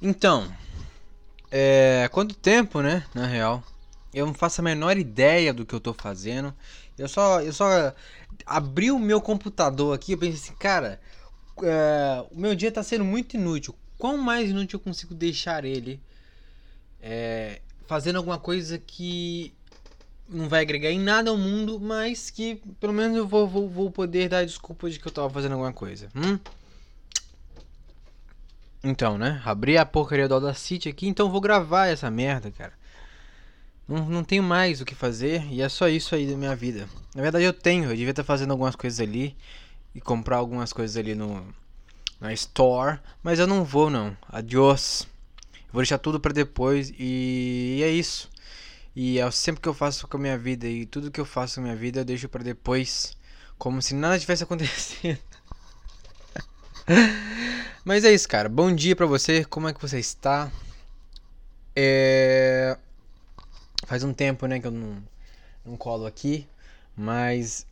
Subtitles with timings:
[0.00, 0.50] Então,
[1.50, 3.62] é, quanto tempo, né, na real?
[4.12, 6.54] Eu não faço a menor ideia do que eu tô fazendo.
[6.96, 7.94] Eu só, eu só
[8.46, 11.00] abri o meu computador aqui, eu pensei assim, cara,
[11.62, 13.74] é, o meu dia tá sendo muito inútil.
[13.98, 16.00] Quão mais inútil eu consigo deixar ele
[17.00, 19.52] é, fazendo alguma coisa que
[20.28, 23.90] não vai agregar em nada ao mundo, mas que pelo menos eu vou, vou, vou
[23.90, 26.08] poder dar desculpa de que eu tava fazendo alguma coisa.
[26.14, 26.38] Hum?
[28.82, 29.42] Então, né?
[29.44, 32.72] Abri a porcaria do Audacity aqui, então vou gravar essa merda, cara.
[33.88, 36.88] Não, não tenho mais o que fazer e é só isso aí da minha vida.
[37.14, 39.34] Na verdade eu tenho, eu devia estar fazendo algumas coisas ali
[39.94, 41.44] e comprar algumas coisas ali no
[42.20, 44.16] na store, mas eu não vou não.
[44.28, 45.06] Adiós.
[45.72, 47.76] Vou deixar tudo para depois e...
[47.78, 48.28] e é isso.
[48.94, 51.56] E é sempre que eu faço com a minha vida e tudo que eu faço
[51.56, 53.16] com a minha vida eu deixo para depois,
[53.56, 55.18] como se nada tivesse acontecido.
[57.84, 58.48] Mas é isso, cara.
[58.48, 59.44] Bom dia pra você.
[59.44, 60.50] Como é que você está?
[61.74, 62.76] É...
[63.86, 65.02] Faz um tempo, né, que eu não,
[65.64, 66.46] não colo aqui.
[66.96, 67.66] Mas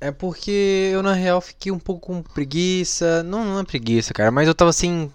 [0.00, 3.22] é porque eu, na real, fiquei um pouco com preguiça.
[3.22, 4.30] Não, não é preguiça, cara.
[4.30, 5.10] Mas eu tava assim.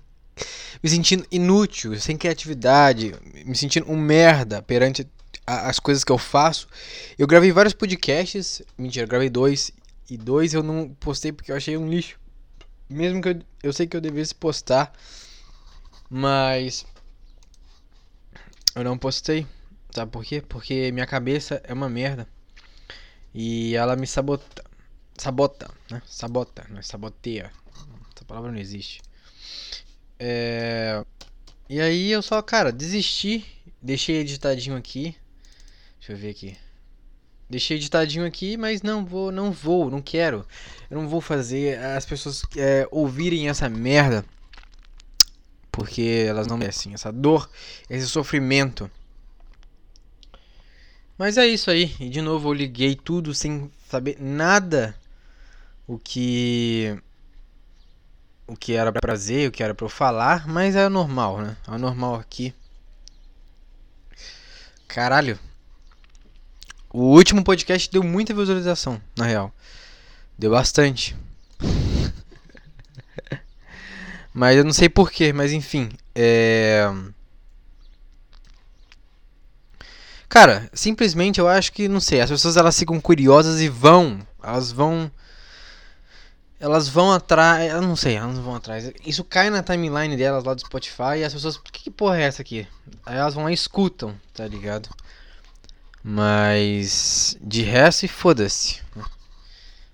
[0.83, 3.13] Me sentindo inútil, sem criatividade.
[3.45, 5.07] Me sentindo um merda perante
[5.45, 6.67] a, as coisas que eu faço.
[7.17, 8.61] Eu gravei vários podcasts.
[8.77, 9.71] Mentira, gravei dois.
[10.09, 12.19] E dois eu não postei porque eu achei um lixo.
[12.89, 14.93] Mesmo que eu, eu sei que eu devesse postar,
[16.09, 16.85] mas
[18.75, 19.47] eu não postei.
[19.91, 20.41] Sabe por quê?
[20.41, 22.27] Porque minha cabeça é uma merda.
[23.33, 24.63] E ela me sabota.
[25.17, 26.01] Sabota, né?
[26.05, 27.51] Sabota, não é saboteia.
[28.15, 29.01] Essa palavra não existe.
[30.19, 31.03] É...
[31.69, 33.45] E aí eu só, cara, desisti.
[33.81, 35.15] Deixei editadinho aqui.
[35.99, 36.57] Deixa eu ver aqui.
[37.49, 40.45] Deixei editadinho aqui, mas não vou, não vou, não quero.
[40.89, 44.25] Eu não vou fazer as pessoas é, ouvirem essa merda.
[45.71, 47.49] Porque elas não merecem essa dor,
[47.89, 48.89] esse sofrimento.
[51.17, 51.95] Mas é isso aí.
[51.99, 54.95] E de novo eu liguei tudo sem saber nada
[55.87, 56.97] o que
[58.47, 61.57] o que era pra prazer, o que era pra eu falar, mas é normal, né?
[61.67, 62.53] É normal aqui.
[64.87, 65.39] Caralho,
[66.95, 69.53] o último podcast deu muita visualização, na real.
[70.39, 71.13] Deu bastante.
[74.33, 75.89] mas eu não sei porquê, mas enfim.
[76.15, 76.89] É...
[80.29, 84.25] Cara, simplesmente eu acho que, não sei, as pessoas elas ficam curiosas e vão.
[84.41, 85.11] Elas vão.
[86.57, 87.73] Elas vão atrás.
[87.73, 88.89] Eu não sei, elas vão atrás.
[89.05, 91.57] Isso cai na timeline delas lá do Spotify e as pessoas.
[91.57, 92.65] Que, que porra é essa aqui?
[93.05, 94.89] Aí elas vão lá e escutam, tá ligado?
[96.07, 98.79] Mas de resto, foda-se.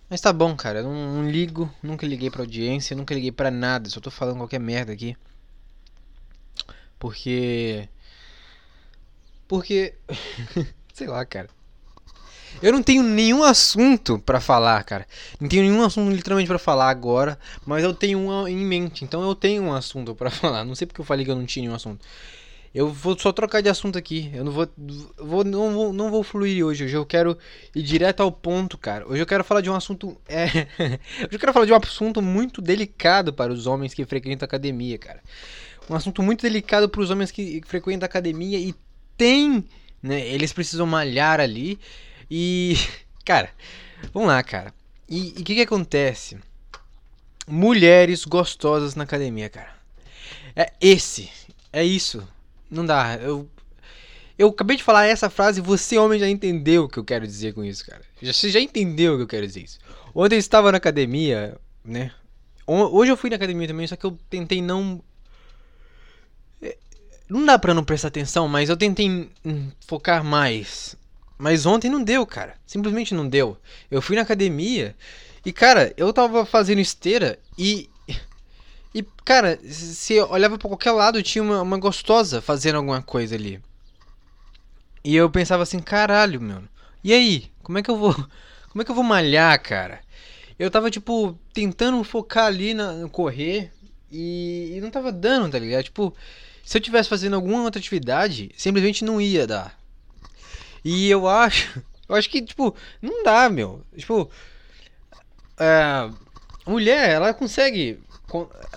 [0.10, 0.80] Mas tá bom, cara.
[0.80, 3.90] Eu não, não, ligo, nunca liguei pra audiência, nunca liguei pra nada.
[3.90, 5.16] Só tô falando qualquer merda aqui.
[7.00, 7.88] Porque.
[9.48, 9.94] Porque.
[10.94, 11.48] Sei lá, cara.
[12.62, 15.08] Eu não tenho nenhum assunto para falar, cara.
[15.40, 19.06] Não tenho nenhum assunto literalmente para falar agora, mas eu tenho um em mente.
[19.06, 20.66] Então eu tenho um assunto para falar.
[20.66, 22.06] Não sei porque eu falei que eu não tinha nenhum assunto.
[22.74, 24.32] Eu vou só trocar de assunto aqui.
[24.34, 24.68] Eu não vou,
[25.18, 26.86] vou, não vou, não vou fluir hoje.
[26.86, 27.38] Hoje eu quero
[27.76, 29.06] ir direto ao ponto, cara.
[29.08, 30.46] Hoje eu quero falar de um assunto, é,
[31.20, 34.98] hoje eu quero falar de um assunto muito delicado para os homens que frequentam academia,
[34.98, 35.22] cara.
[35.90, 38.74] Um assunto muito delicado para os homens que frequentam academia e
[39.18, 39.66] tem,
[40.02, 40.26] né?
[40.28, 41.78] Eles precisam malhar ali
[42.30, 42.78] e,
[43.26, 43.50] cara,
[44.14, 44.74] vamos lá, cara.
[45.10, 46.38] E o que que acontece?
[47.46, 49.76] Mulheres gostosas na academia, cara.
[50.56, 51.30] É esse,
[51.74, 52.26] é isso
[52.72, 53.16] não dá.
[53.22, 53.48] Eu,
[54.38, 57.54] eu acabei de falar essa frase você, homem, já entendeu o que eu quero dizer
[57.54, 58.02] com isso, cara.
[58.22, 59.80] Você já entendeu o que eu quero dizer isso.
[60.16, 62.12] Ontem eu estava na academia, né?
[62.66, 65.02] Hoje eu fui na academia também, só que eu tentei não.
[66.62, 66.78] É,
[67.28, 69.30] não dá pra não prestar atenção, mas eu tentei
[69.86, 70.96] focar mais.
[71.38, 72.56] Mas ontem não deu, cara.
[72.66, 73.58] Simplesmente não deu.
[73.90, 74.96] Eu fui na academia
[75.44, 77.90] e, cara, eu tava fazendo esteira e
[78.94, 83.62] e, cara, se olhava para qualquer lado, tinha uma, uma gostosa fazendo alguma coisa ali.
[85.04, 86.62] E eu pensava assim, caralho, meu.
[87.04, 87.52] E aí?
[87.64, 88.14] Como é que eu vou.
[88.70, 90.00] Como é que eu vou malhar, cara?
[90.58, 93.72] Eu tava, tipo, tentando focar ali na, no correr
[94.10, 95.84] e, e não tava dando, tá ligado?
[95.84, 96.16] Tipo,
[96.64, 99.78] se eu tivesse fazendo alguma outra atividade, simplesmente não ia dar.
[100.84, 101.82] E eu acho.
[102.10, 103.86] Eu acho que, tipo, não dá, meu.
[103.96, 104.30] Tipo.
[105.58, 106.10] É,
[106.66, 108.02] mulher, ela consegue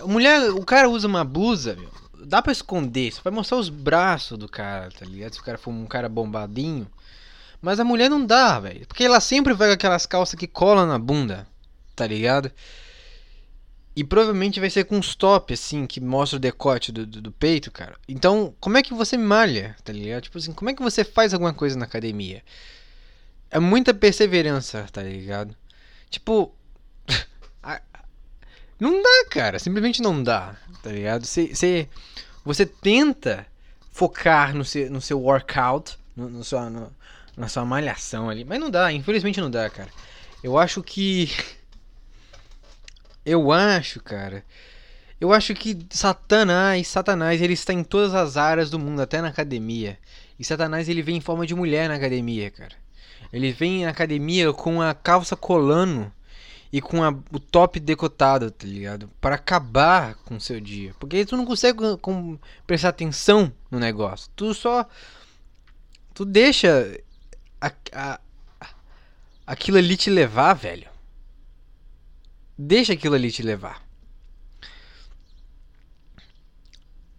[0.05, 1.89] Mulher, o cara usa uma blusa, meu,
[2.25, 5.33] dá pra esconder, você vai mostrar os braços do cara, tá ligado?
[5.33, 6.87] Se o cara for um cara bombadinho.
[7.61, 8.85] Mas a mulher não dá, velho.
[8.85, 11.47] Porque ela sempre vai com aquelas calças que colam na bunda,
[11.95, 12.51] tá ligado?
[13.95, 17.31] E provavelmente vai ser com uns top, assim, que mostra o decote do, do, do,
[17.31, 17.95] peito, cara.
[18.09, 20.23] Então, como é que você malha, tá ligado?
[20.23, 22.43] Tipo assim, como é que você faz alguma coisa na academia?
[23.49, 25.55] É muita perseverança, tá ligado?
[26.09, 26.53] Tipo.
[28.79, 29.59] Não dá, cara.
[29.59, 31.25] Simplesmente não dá, tá ligado?
[31.25, 31.87] Você,
[32.43, 33.45] você, tenta
[33.91, 36.91] focar no seu, no seu workout, no, no sua, no,
[37.37, 38.43] na sua malhação ali.
[38.43, 39.89] Mas não dá, infelizmente não dá, cara.
[40.43, 41.31] Eu acho que.
[43.25, 44.45] Eu acho, cara.
[45.19, 49.29] Eu acho que Satanás, Satanás, ele está em todas as áreas do mundo, até na
[49.29, 49.97] academia.
[50.37, 52.75] E Satanás ele vem em forma de mulher na academia, cara.
[53.31, 56.11] Ele vem na academia com a calça colando
[56.75, 59.09] e com a, o top decotado, tá ligado?
[59.21, 60.93] Para acabar com o seu dia.
[60.99, 62.37] Porque tu não consegue com,
[62.67, 64.29] prestar atenção no negócio.
[64.35, 64.85] Tu só.
[66.13, 66.99] Tu deixa
[67.61, 68.19] a, a,
[69.47, 70.89] aquilo ali te levar, velho.
[72.57, 73.81] Deixa aquilo ali te levar.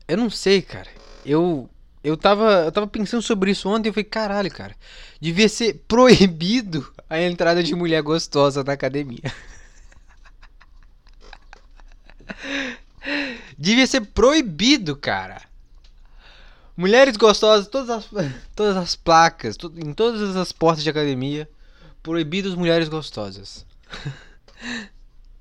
[0.06, 0.90] Eu não sei, cara.
[1.24, 1.70] Eu
[2.06, 4.76] eu tava, eu tava pensando sobre isso ontem e falei, caralho, cara.
[5.20, 9.24] Devia ser proibido a entrada de mulher gostosa na academia.
[13.58, 15.42] Devia ser proibido, cara.
[16.76, 18.08] Mulheres gostosas, todas as,
[18.54, 21.50] todas as placas, em todas as portas de academia,
[22.04, 23.66] proibidos mulheres gostosas.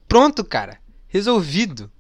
[0.10, 0.80] Pronto, cara.
[1.08, 1.92] Resolvido.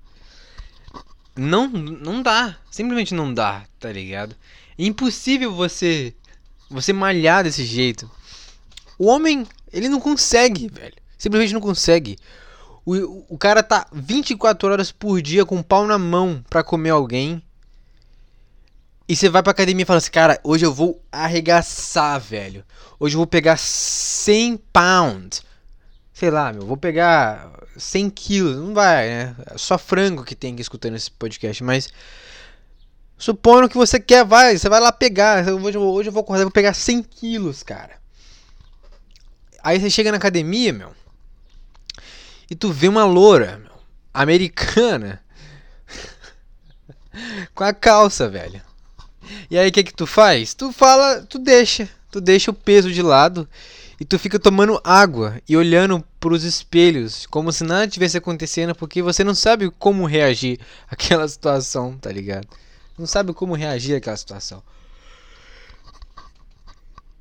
[1.35, 2.57] Não, não dá.
[2.71, 4.35] Simplesmente não dá, tá ligado?
[4.77, 6.13] É impossível você
[6.69, 8.09] você malhar desse jeito.
[8.97, 10.95] O homem, ele não consegue, velho.
[11.17, 12.17] Simplesmente não consegue.
[12.85, 16.91] O, o cara tá 24 horas por dia com o pau na mão pra comer
[16.91, 17.41] alguém.
[19.07, 22.63] E você vai pra academia e fala assim, cara, hoje eu vou arregaçar, velho.
[22.99, 25.43] Hoje eu vou pegar 100 pounds.
[26.15, 28.55] Sei lá, meu, vou pegar 100 quilos.
[28.55, 29.35] Não vai, né?
[29.47, 31.89] É só frango que tem que escutando esse podcast, mas...
[33.17, 35.45] Supondo que você quer, vai, você vai lá pegar.
[35.45, 37.97] Hoje, hoje eu vou acordar, vou pegar 100 quilos, cara.
[39.61, 40.93] Aí você chega na academia, meu.
[42.49, 43.77] E tu vê uma loura, meu,
[44.13, 45.21] americana.
[47.53, 48.61] com a calça, velho.
[49.51, 50.53] E aí o que que tu faz?
[50.53, 53.49] Tu fala, tu deixa, tu deixa o peso de lado
[53.99, 58.75] e tu fica tomando água e olhando para os espelhos como se nada tivesse acontecendo
[58.75, 60.59] porque você não sabe como reagir
[60.89, 62.47] àquela situação, tá ligado?
[62.97, 64.61] Não sabe como reagir àquela situação.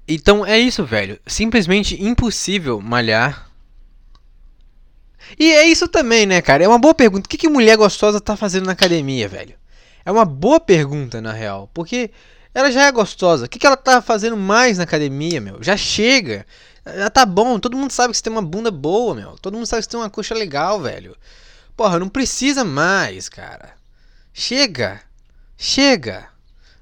[0.07, 1.19] Então é isso, velho.
[1.27, 3.51] Simplesmente impossível malhar.
[5.39, 6.65] E é isso também, né, cara?
[6.65, 7.27] É uma boa pergunta.
[7.27, 9.55] O que, que mulher gostosa tá fazendo na academia, velho?
[10.05, 11.71] É uma boa pergunta, na real.
[11.73, 12.11] Porque
[12.55, 13.47] ela já é gostosa.
[13.47, 15.61] O que, que ela tá fazendo mais na academia, meu?
[15.61, 16.47] Já chega.
[16.87, 17.59] Já tá bom.
[17.59, 19.37] Todo mundo sabe que você tem uma bunda boa, meu.
[19.39, 21.17] Todo mundo sabe que você tem uma coxa legal, velho.
[21.77, 23.75] Porra, não precisa mais, cara.
[24.33, 25.03] Chega.
[25.57, 26.29] Chega.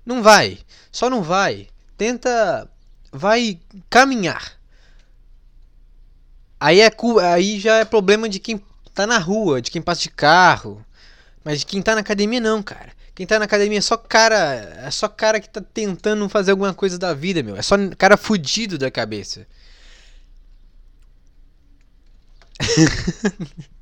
[0.05, 0.59] Não vai.
[0.91, 1.69] Só não vai.
[1.97, 2.69] Tenta.
[3.11, 3.59] Vai
[3.89, 4.53] caminhar.
[6.61, 6.91] Aí, é,
[7.33, 8.63] aí já é problema de quem
[8.95, 10.85] tá na rua, de quem passa de carro.
[11.43, 12.93] Mas de quem tá na academia não, cara.
[13.15, 14.37] Quem tá na academia é só cara.
[14.85, 17.57] É só cara que tá tentando fazer alguma coisa da vida, meu.
[17.57, 19.47] É só cara fudido da cabeça.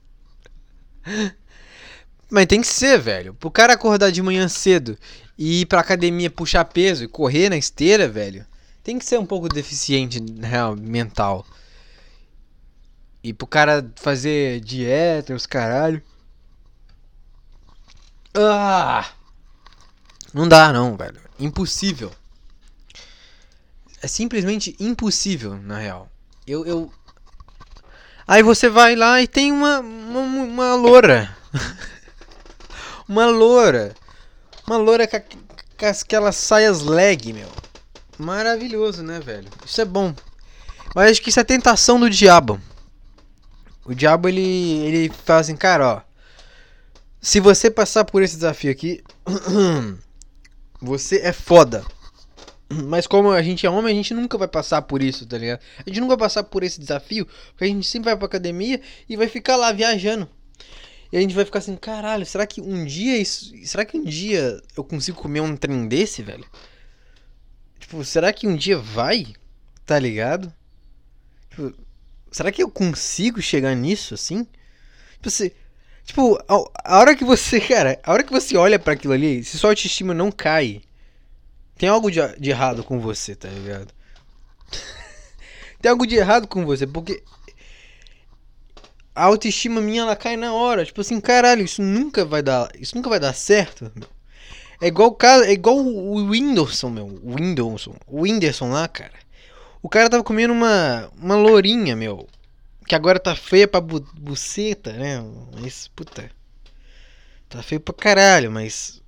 [2.30, 3.34] Mas tem que ser, velho.
[3.34, 4.96] Pro cara acordar de manhã cedo
[5.38, 8.46] e ir pra academia puxar peso e correr na esteira, velho.
[8.82, 11.46] Tem que ser um pouco deficiente, real, mental.
[13.22, 16.02] E pro cara fazer dieta, os caralho.
[18.34, 19.10] Ah!
[20.32, 21.20] Não dá, não, velho.
[21.38, 22.12] Impossível.
[24.02, 26.08] É simplesmente impossível, na real.
[26.46, 26.92] Eu, eu...
[28.26, 31.36] Aí você vai lá e tem uma, uma, uma loura.
[33.08, 33.94] uma loura.
[34.66, 35.16] Uma loura com,
[35.86, 37.48] aquelas saias leg, meu.
[38.16, 39.48] Maravilhoso, né, velho?
[39.66, 40.14] Isso é bom.
[40.94, 42.60] Mas acho que isso é tentação do diabo.
[43.84, 46.00] O diabo, ele, ele fala assim, cara, ó.
[47.20, 49.02] Se você passar por esse desafio aqui,
[50.80, 51.84] você é foda.
[52.72, 55.60] Mas como a gente é homem, a gente nunca vai passar por isso, tá ligado?
[55.84, 58.80] A gente nunca vai passar por esse desafio, porque a gente sempre vai pra academia
[59.08, 60.28] e vai ficar lá viajando.
[61.12, 63.52] E a gente vai ficar assim, caralho, será que um dia isso.
[63.64, 66.46] Será que um dia eu consigo comer um trem desse, velho?
[67.80, 69.26] Tipo, será que um dia vai?
[69.84, 70.52] Tá ligado?
[71.50, 71.74] Tipo,
[72.30, 74.44] será que eu consigo chegar nisso assim?
[75.14, 75.52] Tipo, você.
[76.10, 79.44] Tipo, a, a hora que você, cara, a hora que você olha para aquilo ali,
[79.44, 80.80] se sua autoestima não cai,
[81.78, 83.94] tem algo de, de errado com você, tá ligado?
[85.80, 87.22] tem algo de errado com você, porque
[89.14, 90.84] a autoestima minha ela cai na hora.
[90.84, 93.92] Tipo assim, caralho, isso nunca vai dar, isso nunca vai dar certo.
[93.94, 94.08] Meu.
[94.80, 97.36] É igual o cara, é igual o Whindersson, meu, o
[98.08, 99.12] o Whindersson lá, cara.
[99.80, 102.26] O cara tava comendo uma uma lourinha, meu,
[102.90, 105.22] que agora tá feia pra bu buceta, né?
[105.60, 106.28] Mas puta.
[107.48, 109.00] Tá feio pra caralho, mas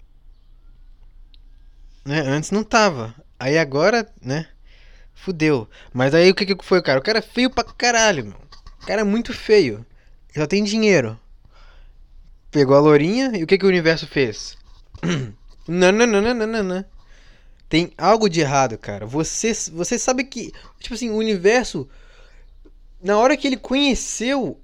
[2.05, 3.13] né, antes não tava.
[3.41, 4.47] Aí agora, né?
[5.13, 5.69] Fudeu.
[5.93, 7.01] Mas aí o que que foi, cara?
[7.01, 8.39] O cara é feio pra caralho, meu.
[8.81, 9.85] O cara é muito feio.
[10.33, 11.19] Só tem dinheiro.
[12.53, 14.57] Pegou a lourinha e o que que o universo fez?
[15.67, 16.85] não, não, não, não, não, não, não.
[17.69, 19.07] Tem algo de errado, cara.
[19.07, 21.91] Você, você sabe que, tipo assim, o universo
[23.03, 24.61] na hora que ele conheceu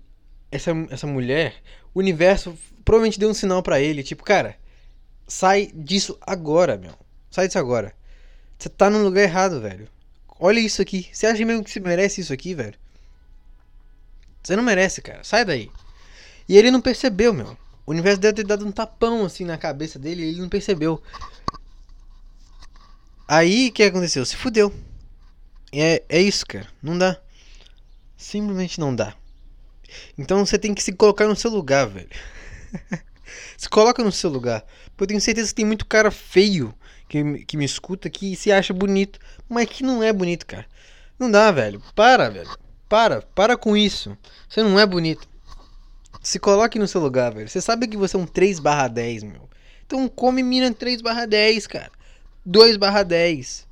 [0.50, 1.56] essa, essa mulher,
[1.92, 4.56] o universo provavelmente deu um sinal para ele, tipo, cara,
[5.26, 6.94] sai disso agora, meu.
[7.30, 7.94] Sai disso agora.
[8.58, 9.88] Você tá no lugar errado, velho.
[10.40, 11.08] Olha isso aqui.
[11.12, 12.78] Você acha mesmo que você merece isso aqui, velho?
[14.42, 15.22] Você não merece, cara.
[15.24, 15.70] Sai daí.
[16.48, 17.56] E ele não percebeu, meu.
[17.84, 21.02] O universo deve ter dado um tapão assim na cabeça dele e ele não percebeu.
[23.26, 24.24] Aí o que aconteceu?
[24.24, 24.72] Se fudeu.
[25.72, 26.66] É, é isso, cara.
[26.82, 27.20] Não dá.
[28.18, 29.14] Simplesmente não dá.
[30.18, 32.08] Então você tem que se colocar no seu lugar, velho.
[33.56, 34.64] se coloca no seu lugar.
[34.90, 36.74] Porque eu tenho certeza que tem muito cara feio
[37.08, 39.20] que, que me escuta que se acha bonito.
[39.48, 40.66] Mas que não é bonito, cara.
[41.16, 41.80] Não dá, velho.
[41.94, 42.50] Para, velho.
[42.88, 44.18] Para, para com isso.
[44.48, 45.28] Você não é bonito.
[46.20, 47.48] Se coloque no seu lugar, velho.
[47.48, 49.48] Você sabe que você é um 3 barra 10, meu.
[49.86, 51.92] Então come mina 3 barra 10, cara.
[52.44, 53.67] 2 barra 10.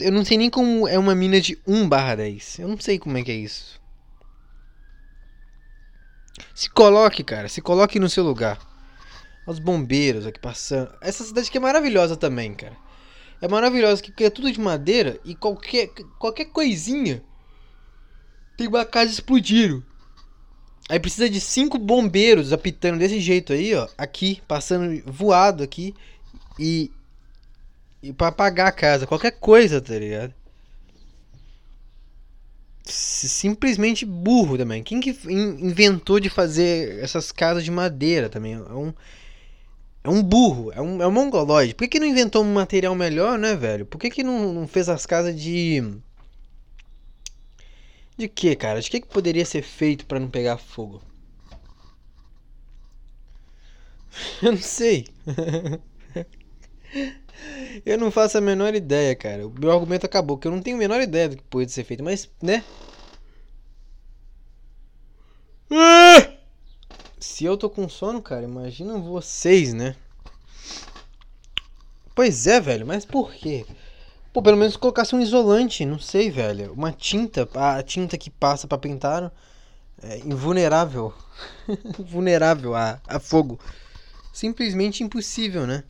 [0.00, 2.58] Eu não sei nem como é uma mina de 1 barra 10.
[2.58, 3.80] Eu não sei como é que é isso.
[6.54, 7.48] Se coloque, cara.
[7.48, 8.58] Se coloque no seu lugar.
[9.46, 10.92] Os bombeiros aqui passando.
[11.00, 12.76] Essa cidade aqui é maravilhosa também, cara.
[13.40, 15.88] É maravilhosa porque é tudo de madeira e qualquer,
[16.18, 17.22] qualquer coisinha
[18.56, 19.84] tem uma casa explodindo.
[20.88, 23.88] Aí precisa de cinco bombeiros apitando desse jeito aí, ó.
[23.98, 25.94] Aqui, passando voado aqui.
[26.58, 26.90] E.
[28.02, 29.06] E pra apagar a casa.
[29.06, 30.32] Qualquer coisa, tá ligado?
[32.84, 34.82] Simplesmente burro também.
[34.82, 38.54] Quem que inventou de fazer essas casas de madeira também?
[38.54, 38.92] É um.
[40.04, 41.74] É um burro, é um, é um mongoloide.
[41.74, 43.84] Por que, que não inventou um material melhor, né, velho?
[43.84, 45.82] Por que, que não, não fez as casas de
[48.18, 48.78] de que, cara?
[48.80, 51.00] De que, que poderia ser feito para não pegar fogo?
[54.42, 55.06] Eu não sei.
[57.84, 59.46] eu não faço a menor ideia, cara.
[59.46, 61.84] O meu argumento acabou, que eu não tenho a menor ideia do que pode ser
[61.84, 62.64] feito, mas, né?
[67.18, 69.96] Se eu tô com sono, cara, imagina vocês, né?
[72.14, 73.66] Pois é, velho, mas por quê?
[74.32, 76.72] Pô, pelo menos colocasse um isolante, não sei, velho.
[76.72, 79.32] Uma tinta, a tinta que passa para pintar
[80.02, 81.12] é invulnerável.
[81.98, 83.58] vulnerável a, a fogo.
[84.32, 85.84] Simplesmente impossível, né?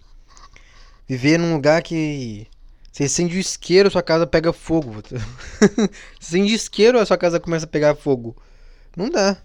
[1.09, 2.47] Viver num lugar que
[2.93, 5.03] você acende o isqueiro, sua casa pega fogo.
[5.03, 8.37] você acende isqueiro, a sua casa começa a pegar fogo.
[8.97, 9.37] Não dá.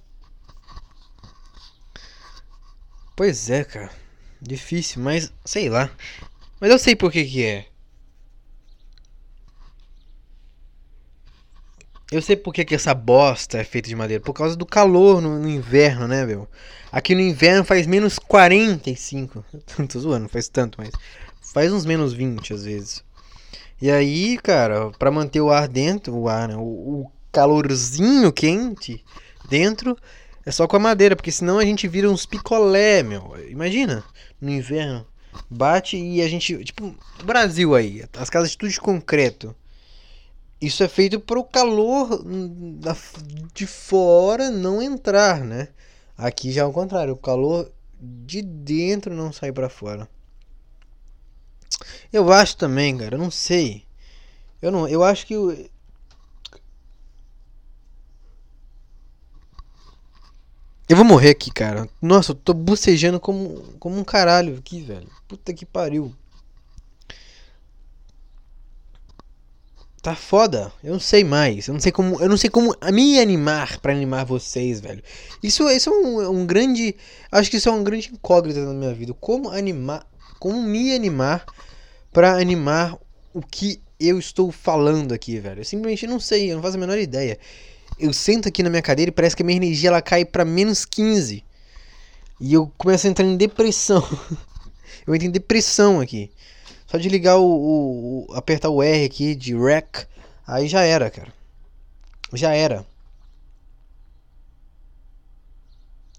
[3.16, 3.92] Pois é, cara.
[4.42, 5.92] Difícil, mas sei lá.
[6.60, 7.66] Mas eu sei por que que é.
[12.12, 14.22] Eu sei por que, que essa bosta é feita de madeira.
[14.22, 16.46] Por causa do calor no, no inverno, né, meu?
[16.92, 19.46] Aqui no inverno faz menos 45.
[19.88, 20.92] Tô zoando, faz tanto, mas.
[21.52, 23.04] Faz uns menos 20 às vezes.
[23.82, 29.04] E aí, cara, para manter o ar dentro, o ar, né, o, o calorzinho quente
[29.50, 29.98] dentro,
[30.46, 33.36] é só com a madeira, porque senão a gente vira uns picolé, meu.
[33.50, 34.04] Imagina,
[34.40, 35.06] no inverno.
[35.50, 36.64] Bate e a gente.
[36.64, 39.56] Tipo, Brasil aí, as casas de tudo de concreto.
[40.62, 42.24] Isso é feito para o calor
[43.54, 45.70] de fora não entrar, né?
[46.18, 50.08] Aqui já é o contrário, o calor de dentro não sai para fora.
[52.12, 53.86] Eu acho também, cara, eu não sei.
[54.62, 55.52] Eu não, eu acho que eu,
[60.88, 61.90] eu vou morrer aqui, cara.
[62.02, 65.08] Nossa, eu tô bucejando como, como um caralho aqui, velho.
[65.28, 66.14] Puta que pariu.
[70.02, 70.72] Tá foda.
[70.84, 71.68] Eu não sei mais.
[71.68, 75.02] Eu não sei como, eu não sei como me animar para animar vocês, velho.
[75.44, 76.96] Isso, isso é um, um, grande,
[77.32, 79.14] acho que isso é um grande incógnita na minha vida.
[79.14, 80.06] Como animar,
[80.42, 81.46] como me animar
[82.12, 82.98] para animar
[83.32, 85.62] o que eu estou falando aqui, velho.
[85.62, 87.38] Eu simplesmente não sei, eu não faço a menor ideia.
[88.00, 90.44] Eu sento aqui na minha cadeira e parece que a minha energia ela cai para
[90.44, 91.46] menos 15.
[92.40, 94.02] E eu começo a entrar em depressão.
[95.06, 96.32] eu entro em depressão aqui.
[96.88, 100.08] Só de ligar o, o, o, apertar o R aqui de rec,
[100.48, 101.32] aí já era, cara.
[102.34, 102.84] Já era.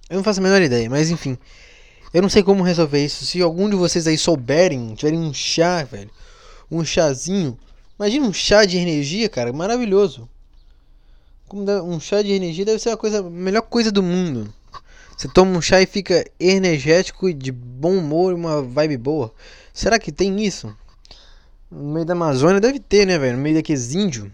[0.09, 1.37] Eu não faço a menor ideia, mas enfim.
[2.13, 3.25] Eu não sei como resolver isso.
[3.25, 6.11] Se algum de vocês aí souberem, tiverem um chá, velho.
[6.71, 7.59] Um chazinho.
[7.99, 9.53] Imagina um chá de energia, cara.
[9.53, 10.29] Maravilhoso.
[11.51, 14.53] Um chá de energia deve ser a coisa, a melhor coisa do mundo.
[15.17, 19.33] Você toma um chá e fica energético e de bom humor, uma vibe boa.
[19.73, 20.75] Será que tem isso?
[21.71, 23.37] No meio da Amazônia deve ter, né, velho?
[23.37, 24.31] No meio daqueles índios.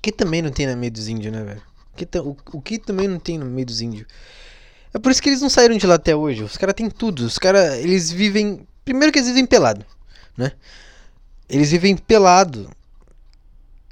[0.00, 1.62] Que também não tem no meio dos índios, né, velho?
[2.52, 4.06] O que também não tem no meio dos índios.
[4.94, 6.42] É por isso que eles não saíram de lá até hoje.
[6.42, 7.24] Os caras têm tudo.
[7.24, 8.66] Os caras, eles vivem.
[8.84, 9.86] Primeiro que eles vivem pelado,
[10.36, 10.52] né?
[11.48, 12.70] Eles vivem pelado.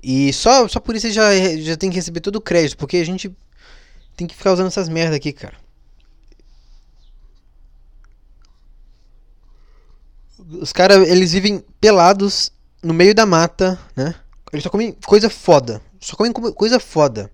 [0.02, 2.76] E só, só por isso já, já tem que receber todo o crédito.
[2.76, 3.34] Porque a gente
[4.16, 5.56] tem que ficar usando essas merda aqui, cara.
[10.60, 12.50] Os caras, eles vivem pelados
[12.82, 14.14] no meio da mata, né?
[14.52, 15.80] Eles só comem coisa foda.
[16.00, 17.30] Só comem coisa foda.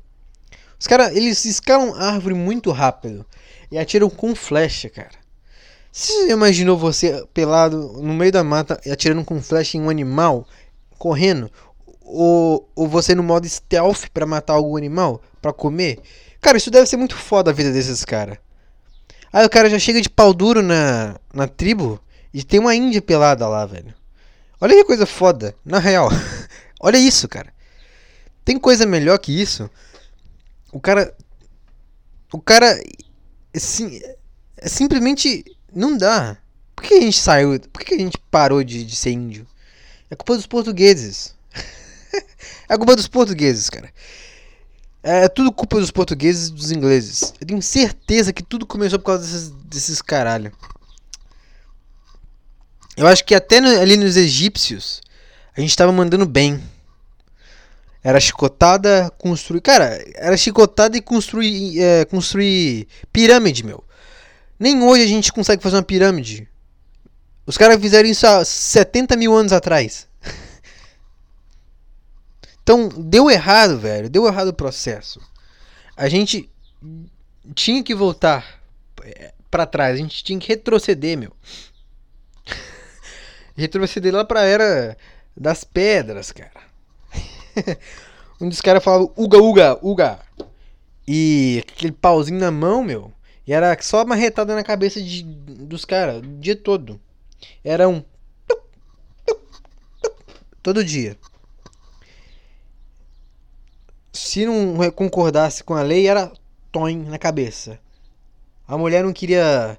[0.78, 3.25] Os caras, eles escalam árvore muito rápido
[3.71, 5.26] e atiram com flecha, cara.
[5.90, 10.47] Você imaginou você pelado no meio da mata e atirando com flecha em um animal
[10.99, 11.50] correndo?
[12.02, 15.99] Ou, ou você no modo stealth para matar algum animal para comer?
[16.40, 18.37] Cara, isso deve ser muito foda a vida desses caras.
[19.33, 21.99] Aí o cara já chega de pau duro na, na tribo
[22.33, 23.95] e tem uma índia pelada lá, velho.
[24.61, 26.11] Olha que coisa foda, na real.
[26.78, 27.52] Olha isso, cara.
[28.45, 29.68] Tem coisa melhor que isso?
[30.76, 31.16] O cara.
[32.30, 32.78] O cara.
[33.54, 33.99] Assim,
[34.59, 35.42] é simplesmente.
[35.75, 36.37] Não dá.
[36.75, 37.59] Por que a gente saiu?
[37.73, 39.47] Por que a gente parou de, de ser índio?
[40.11, 41.35] É culpa dos portugueses.
[42.68, 43.90] é culpa dos portugueses, cara.
[45.02, 47.33] É, tudo culpa dos portugueses e dos ingleses.
[47.40, 50.52] Eu tenho certeza que tudo começou por causa desses, desses caralho.
[52.99, 55.00] Eu acho que até no, ali nos egípcios
[55.56, 56.62] a gente tava mandando bem.
[58.07, 59.61] Era chicotada, construir.
[59.61, 63.83] Cara, era chicotada e construir, é, construir pirâmide, meu.
[64.57, 66.49] Nem hoje a gente consegue fazer uma pirâmide.
[67.45, 70.07] Os caras fizeram isso há 70 mil anos atrás.
[72.63, 74.09] então, deu errado, velho.
[74.09, 75.21] Deu errado o processo.
[75.97, 76.49] A gente
[77.57, 78.61] tinha que voltar
[79.02, 79.97] é, para trás.
[79.97, 81.33] A gente tinha que retroceder, meu.
[83.59, 84.97] retroceder lá pra era
[85.37, 86.67] das pedras, cara.
[88.40, 90.19] um dos caras falava uga, uga, uga.
[91.06, 93.12] E aquele pauzinho na mão, meu.
[93.47, 97.00] E era só uma retada na cabeça de, dos caras o dia todo.
[97.62, 98.02] Era um.
[100.62, 101.16] Todo dia.
[104.12, 106.32] Se não concordasse com a lei, era
[106.73, 107.78] toin na cabeça.
[108.66, 109.78] A mulher não queria.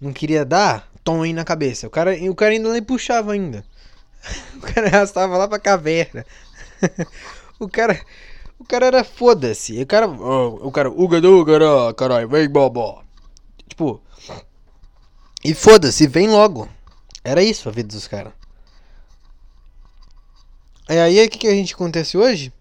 [0.00, 1.86] Não queria dar toin na cabeça.
[1.86, 3.64] O cara, o cara ainda nem puxava ainda.
[4.56, 6.24] O cara arrastava lá pra caverna.
[7.58, 8.00] o cara.
[8.58, 9.80] O cara era foda-se.
[9.82, 10.08] O cara.
[10.08, 10.90] Oh, o cara.
[10.90, 11.44] Uga do
[11.94, 13.02] caralho, vem bobó.
[13.68, 14.02] Tipo.
[15.44, 16.68] E foda-se, vem logo.
[17.22, 18.32] Era isso a vida dos caras.
[20.88, 22.52] E aí, o que, que a gente acontece hoje?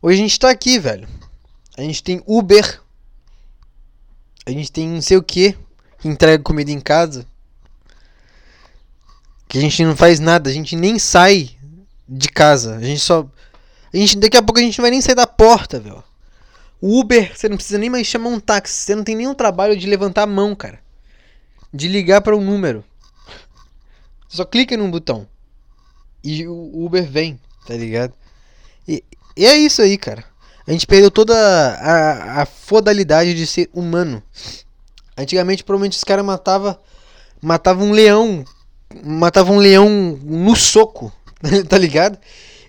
[0.00, 1.08] Hoje a gente tá aqui, velho.
[1.76, 2.80] A gente tem Uber.
[4.44, 5.56] A gente tem não sei o que.
[5.98, 7.26] Que entrega comida em casa.
[9.48, 10.50] Que a gente não faz nada.
[10.50, 11.56] A gente nem sai
[12.08, 12.76] de casa.
[12.76, 13.26] A gente só.
[13.92, 16.02] A gente, daqui a pouco a gente não vai nem sair da porta, velho.
[16.80, 18.74] O Uber, você não precisa nem mais chamar um táxi.
[18.74, 20.80] Você não tem nenhum trabalho de levantar a mão, cara.
[21.72, 22.84] De ligar para um número.
[24.28, 25.26] Você só clica num botão.
[26.24, 28.14] E o Uber vem, tá ligado?
[28.86, 29.04] E,
[29.36, 30.24] e é isso aí, cara.
[30.66, 34.22] A gente perdeu toda a, a fodalidade de ser humano.
[35.16, 36.78] Antigamente, provavelmente, os caras matavam
[37.40, 38.44] matava um leão.
[39.04, 39.88] Matavam um leão
[40.22, 41.12] no soco.
[41.68, 42.18] tá ligado?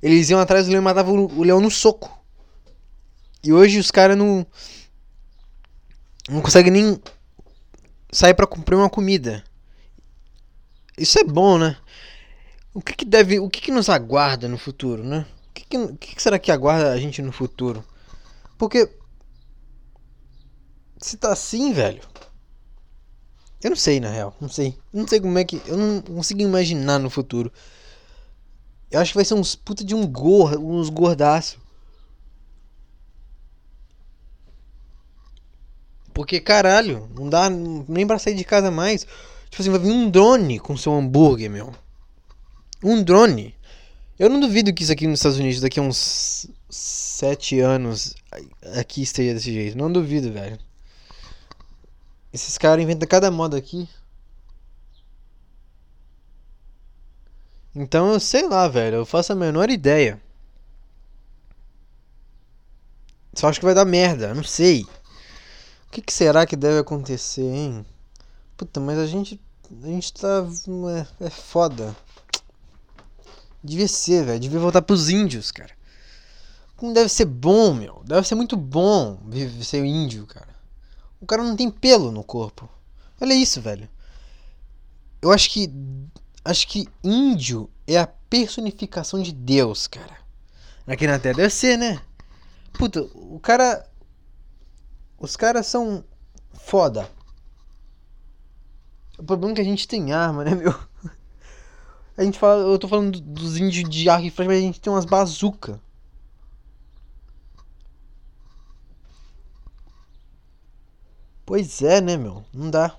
[0.02, 2.12] Eles iam atrás do leão e matavam o leão no soco.
[3.44, 4.46] E hoje os caras não.
[6.30, 7.02] Não conseguem nem
[8.12, 9.44] sair para comprar uma comida.
[10.98, 11.78] Isso é bom, né?
[12.74, 13.40] O que, que deve.
[13.40, 15.26] O que, que nos aguarda no futuro, né?
[15.50, 17.84] O que, o que será que aguarda a gente no futuro?
[18.58, 18.90] Porque.
[20.98, 22.02] Se tá assim, velho.
[23.62, 24.36] Eu não sei, na real.
[24.40, 24.78] Não sei.
[24.92, 25.62] Não sei como é que.
[25.66, 27.52] Eu não consigo imaginar no futuro.
[28.94, 31.60] Eu acho que vai ser uns puta de um gordo, uns gordaço.
[36.14, 39.08] Porque, caralho, não dá nem pra sair de casa mais.
[39.50, 41.74] Tipo assim, vai vir um drone com seu hambúrguer, meu.
[42.84, 43.56] Um drone.
[44.20, 48.14] Eu não duvido que isso aqui nos Estados Unidos, daqui a uns sete anos,
[48.78, 49.76] aqui esteja desse jeito.
[49.76, 50.60] Não duvido, velho.
[52.32, 53.90] Esses caras inventam cada moda aqui.
[57.76, 58.98] Então eu sei lá, velho.
[58.98, 60.22] Eu faço a menor ideia.
[63.34, 64.86] Só acho que vai dar merda, não sei.
[65.92, 67.86] que, que será que deve acontecer, hein?
[68.56, 69.42] Puta, mas a gente.
[69.82, 70.46] A gente tá.
[71.20, 71.96] É, é foda.
[73.64, 74.40] Devia ser, velho.
[74.40, 75.74] Devia voltar pros índios, cara.
[76.76, 78.04] Como deve ser bom, meu.
[78.06, 79.18] Deve ser muito bom
[79.64, 80.54] ser índio, cara.
[81.20, 82.70] O cara não tem pelo no corpo.
[83.22, 83.88] Olha isso, velho.
[85.22, 85.72] Eu acho que.
[86.46, 90.18] Acho que índio é a personificação de Deus, cara.
[90.86, 91.36] Aqui na Terra.
[91.36, 92.02] Deve ser, né?
[92.74, 93.88] Puta, o cara.
[95.18, 96.04] Os caras são
[96.54, 97.10] foda.
[99.18, 100.74] O problema é que a gente tem arma, né, meu?
[102.18, 102.62] A gente fala.
[102.62, 105.82] Eu tô falando dos índios de arco e flecha, mas a gente tem umas bazuca.
[111.46, 112.46] Pois é, né, meu?
[112.54, 112.96] Não dá.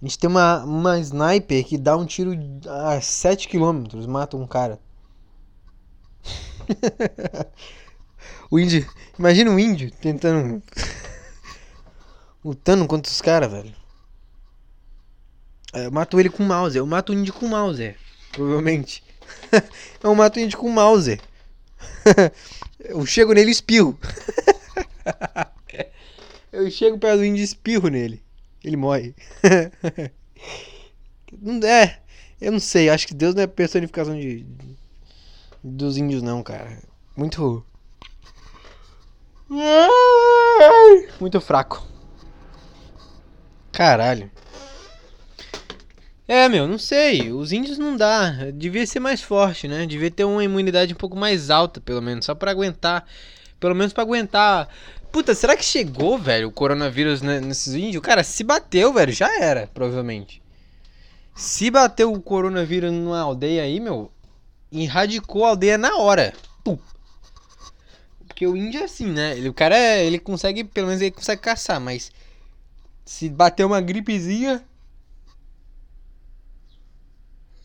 [0.00, 2.32] A gente tem uma, uma sniper que dá um tiro
[2.66, 4.80] a 7 km, mata um cara.
[8.50, 8.88] o índio.
[9.18, 10.62] Imagina um índio tentando.
[12.42, 13.74] lutando contra os caras, velho.
[15.74, 16.78] Eu mato ele com mouse.
[16.78, 17.94] Eu mato o índio com mouse,
[18.32, 19.04] provavelmente.
[20.02, 21.20] eu mato o índio com mouse.
[22.80, 23.98] eu chego nele e espirro.
[26.50, 28.22] Eu chego perto do índio e espirro nele.
[28.64, 29.14] Ele morre.
[31.40, 32.00] não é.
[32.40, 32.88] Eu não sei.
[32.88, 34.80] Acho que Deus não é personificação de, de
[35.62, 36.78] dos índios, não, cara.
[37.16, 37.64] Muito.
[41.20, 41.86] Muito fraco.
[43.72, 44.30] Caralho.
[46.26, 47.32] É, meu, não sei.
[47.32, 48.50] Os índios não dá.
[48.54, 49.84] Devia ser mais forte, né?
[49.84, 52.24] Devia ter uma imunidade um pouco mais alta, pelo menos.
[52.24, 53.04] Só para aguentar.
[53.58, 54.68] Pelo menos para aguentar
[55.12, 58.02] Puta, será que chegou, velho, o coronavírus nesses índios?
[58.02, 60.40] Cara, se bateu, velho, já era, provavelmente.
[61.34, 64.10] Se bateu o coronavírus numa aldeia aí, meu,
[64.70, 66.32] erradicou a aldeia na hora.
[66.62, 66.78] Pum.
[68.26, 69.36] Porque o índio é assim, né?
[69.36, 72.12] Ele, o cara, é, ele consegue, pelo menos ele consegue caçar, mas
[73.04, 74.62] se bater uma gripezinha...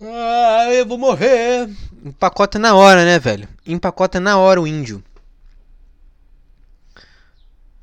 [0.01, 1.69] Ah, eu vou morrer.
[2.03, 3.47] Empacota na hora, né, velho?
[3.65, 5.03] Empacota na hora o índio.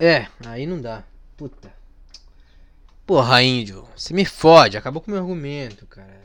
[0.04, 1.04] É, aí não dá.
[1.36, 1.72] Puta.
[3.06, 6.22] Porra, índio, você me fode, acabou com meu argumento, cara.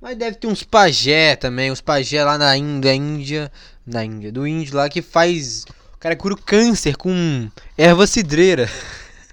[0.00, 3.50] Mas deve ter uns pajé também, uns pajé lá na Índia, Índia,
[3.84, 5.64] na Índia, do índio lá que faz,
[5.94, 8.70] o cara cura o câncer com erva cidreira.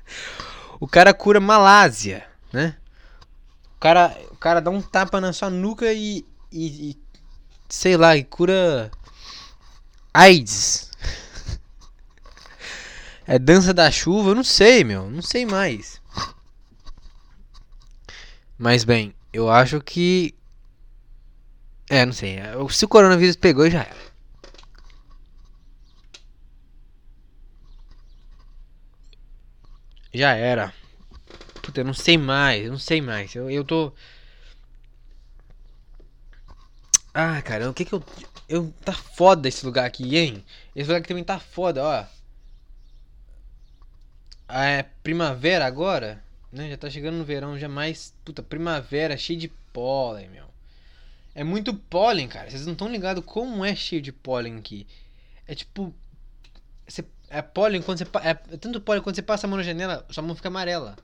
[0.81, 2.75] o cara cura malásia, né?
[3.75, 6.97] O cara, o cara dá um tapa na sua nuca e, e, e
[7.69, 8.89] sei lá, e cura
[10.11, 10.89] AIDS.
[13.27, 16.01] É dança da chuva, eu não sei, meu, não sei mais.
[18.57, 20.33] Mas bem, eu acho que.
[21.89, 22.37] É, não sei.
[22.69, 24.07] Se o coronavírus pegou, já era.
[30.13, 30.73] Já era.
[31.61, 33.35] Puta, eu não sei mais, eu não sei mais.
[33.35, 33.91] Eu, eu tô.
[37.13, 38.01] Ah, cara, o que que eu.
[38.47, 38.73] Eu.
[38.85, 40.45] Tá foda esse lugar aqui, hein?
[40.73, 42.16] Esse lugar aqui também tá foda, ó
[44.49, 46.69] é primavera agora, né?
[46.69, 48.13] Já tá chegando no verão, já mais.
[48.23, 50.45] Puta, primavera cheio de pólen, meu.
[51.35, 52.49] É muito pólen, cara.
[52.49, 54.87] Vocês não estão ligados como é cheio de pólen aqui.
[55.45, 55.93] É tipo.
[57.29, 58.05] É pólen quando você.
[58.23, 60.95] É, é tanto pólen quando você passa a mão na janela, sua mão fica amarela.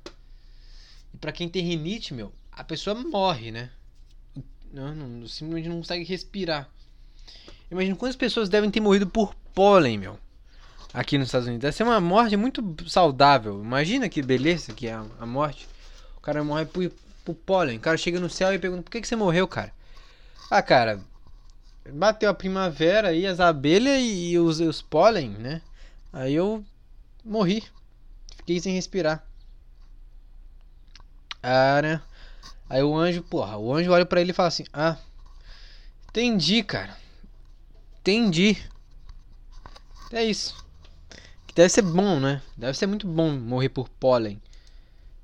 [1.14, 3.70] E pra quem tem rinite, meu, a pessoa morre, né?
[4.72, 6.70] Não, não, simplesmente não consegue respirar.
[7.70, 10.18] Imagina quantas pessoas devem ter morrido por pólen, meu
[10.94, 11.64] aqui nos Estados Unidos.
[11.64, 13.62] Deve ser uma morte muito saudável.
[13.62, 15.68] Imagina que beleza que é a morte.
[16.18, 16.92] O cara morre por,
[17.26, 17.78] por pólen.
[17.78, 19.74] O cara chega no céu e pergunta: por que, que você morreu, cara?
[20.52, 21.02] Ah, cara,
[21.92, 25.62] bateu a primavera aí, as abelhas e os, os pólen, né?
[26.12, 26.64] Aí eu
[27.26, 27.64] morri.
[28.38, 29.26] Fiquei sem respirar.
[31.42, 32.02] Ah, né?
[32.70, 34.98] Aí o anjo, porra, o anjo olha para ele e fala assim: Ah,
[36.10, 36.98] entendi, cara.
[38.00, 38.58] Entendi.
[40.12, 40.63] É isso.
[41.56, 42.42] Deve ser bom, né?
[42.58, 44.42] Deve ser muito bom morrer por pólen.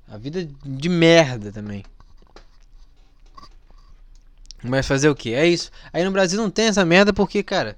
[0.06, 1.84] A vida de merda também.
[4.62, 5.32] Mas fazer o que?
[5.32, 5.70] É isso.
[5.92, 7.76] Aí no Brasil não tem essa merda porque, cara.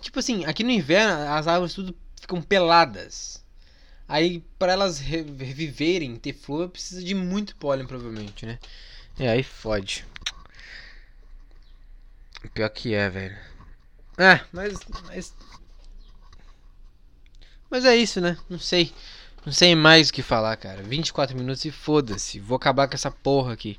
[0.00, 3.44] Tipo assim, aqui no inverno as árvores tudo ficam peladas.
[4.08, 8.58] Aí para elas reviverem, ter flor, precisa de muito pólen, provavelmente, né?
[9.18, 10.06] E aí fode.
[12.54, 13.36] Pior que é, velho.
[14.18, 15.34] É, mas, mas
[17.70, 18.36] mas é isso, né?
[18.48, 18.92] Não sei.
[19.44, 20.82] Não sei mais o que falar, cara.
[20.82, 22.40] 24 minutos e foda-se.
[22.40, 23.78] Vou acabar com essa porra aqui.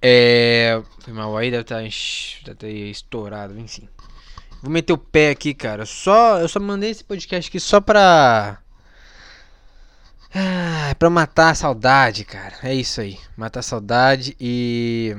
[0.00, 0.82] É.
[1.00, 3.88] Foi mal aí, deve estar, deve tá estourado, enfim.
[4.62, 5.84] Vou meter o pé aqui, cara.
[5.84, 8.58] Só, eu só mandei esse podcast aqui só pra.
[10.34, 12.54] Ah, pra matar a saudade, cara.
[12.62, 13.18] É isso aí.
[13.36, 15.16] Matar a saudade e.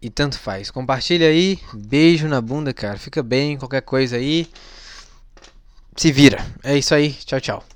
[0.00, 0.70] E tanto faz.
[0.70, 1.58] Compartilha aí.
[1.74, 2.98] Beijo na bunda, cara.
[2.98, 3.58] Fica bem.
[3.58, 4.48] Qualquer coisa aí.
[5.96, 6.44] Se vira.
[6.62, 7.12] É isso aí.
[7.12, 7.75] Tchau, tchau.